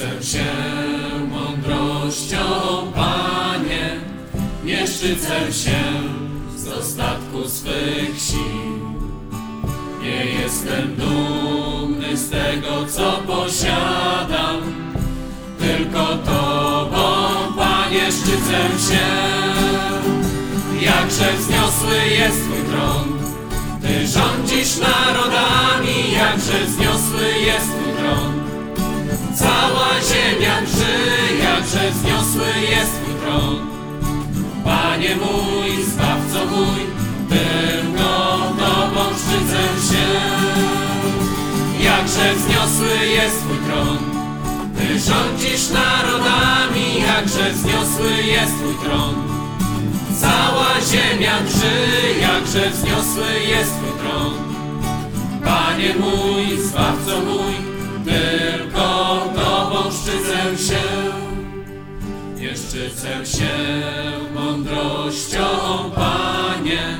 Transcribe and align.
się 0.00 0.44
mądrością, 1.28 2.36
Panie, 2.94 4.00
nie 4.64 4.86
szczycę 4.86 5.52
się 5.52 5.80
z 6.56 6.64
dostatku 6.64 7.48
swych 7.48 8.20
sił. 8.20 8.80
Nie 10.02 10.24
jestem 10.24 10.96
dumny 10.96 12.16
z 12.16 12.30
tego, 12.30 12.86
co 12.86 13.20
posiadam, 13.26 14.60
tylko 15.58 16.06
Tobą, 16.06 17.26
Panie, 17.56 18.12
szczycę 18.12 18.90
się. 18.90 19.06
Jakże 20.80 21.32
wzniosły 21.38 21.96
jest 22.18 22.44
Twój 22.44 22.62
tron, 22.70 23.18
Ty 23.82 24.06
rządzisz 24.06 24.76
narodami, 24.76 26.12
jakże 26.12 26.66
wzniosły 26.66 27.28
jest 27.46 27.59
jest 32.62 32.92
Twój 33.02 33.14
tron. 33.14 33.56
Panie 34.64 35.16
mój, 35.16 35.84
Zbawco 35.84 36.46
mój, 36.56 36.80
tylko 37.28 38.10
Tobą 38.58 39.00
szczycę 39.20 39.62
się. 39.88 40.06
Jakże 41.84 42.34
wzniosły 42.34 43.06
jest 43.06 43.38
Twój 43.44 43.58
tron, 43.66 43.98
Ty 44.78 45.00
rządzisz 45.00 45.70
narodami, 45.70 47.00
jakże 47.06 47.50
wzniosły 47.52 48.22
jest 48.26 48.54
Twój 48.58 48.74
tron. 48.74 49.14
Cała 50.20 50.70
ziemia 50.90 51.40
drży, 51.40 52.20
jakże 52.20 52.70
wzniosły 52.70 53.40
jest 53.48 53.72
Twój 53.76 53.92
tron. 54.00 54.32
Panie 55.44 55.94
mój, 56.00 56.58
Zbawco 56.58 56.99
Nie 62.50 62.56
szczycę 62.56 63.26
się 63.26 63.50
mądrością, 64.34 65.40
Panie, 65.94 66.96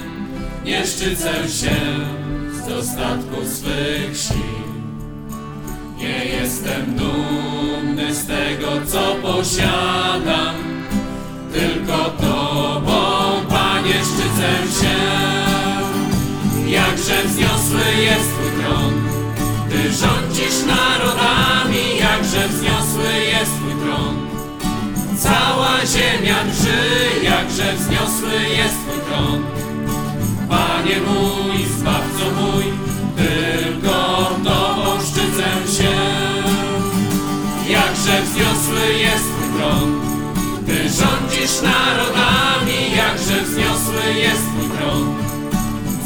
nie 0.65 0.87
szczycę 0.87 1.49
się 1.49 1.77
z 2.53 2.69
dostatku 2.69 3.37
swych 3.45 4.17
sił. 4.17 4.37
Nie 5.99 6.25
jestem 6.25 6.97
dumny 6.97 8.15
z 8.15 8.27
tego, 8.27 8.87
co 8.87 9.15
posiadam, 9.23 10.55
tylko 11.53 12.05
Tobą, 12.05 13.01
Panie, 13.49 13.95
szczycę 13.95 14.81
się. 14.81 14.97
Jakże 16.71 17.23
wzniosły 17.25 18.03
jest 18.03 18.31
Twój 18.33 18.63
tron, 18.63 19.10
Cała 25.81 25.93
ziemia 25.93 26.45
drży, 26.45 27.25
jakże 27.25 27.73
wzniosły 27.75 28.49
jest 28.57 28.75
Twój 28.75 29.01
tron. 29.09 29.45
Panie 30.49 30.97
mój, 31.01 31.65
Zbawco 31.79 32.41
mój, 32.41 32.65
tylko 33.17 34.31
Tobą 34.45 35.01
szczycę 35.01 35.77
się. 35.77 35.91
Jakże 37.73 38.23
wzniosły 38.23 38.95
jest 38.99 39.25
Twój 39.25 39.59
tron, 39.59 40.01
Ty 40.67 40.89
rządzisz 40.89 41.63
narodami, 41.63 42.97
jakże 42.97 43.43
wzniosły 43.43 44.15
jest 44.15 44.43
Twój 44.43 44.79
tron. 44.79 45.15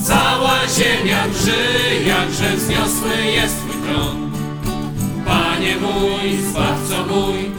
Cała 0.05 0.59
ziemia 0.79 1.29
drży, 1.29 2.05
jakże 2.07 2.57
wzniosły 2.57 3.25
jest 3.25 3.57
Twój 3.59 3.83
tron. 3.83 4.31
Panie 5.27 5.77
mój, 5.77 6.39
Zbawco 6.51 7.15
mój, 7.15 7.54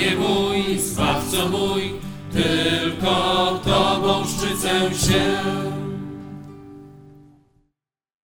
Panie 0.00 0.16
mój, 0.16 0.78
Zbawco 0.78 1.48
mój, 1.48 1.92
tylko 2.32 3.60
Tobą 3.64 4.24
szczycę 4.24 4.94
się. 4.94 5.79